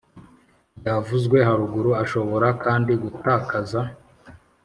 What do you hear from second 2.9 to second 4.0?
gutakaza